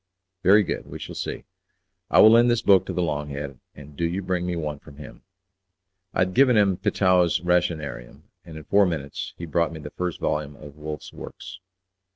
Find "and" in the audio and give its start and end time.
3.75-3.95, 8.43-8.57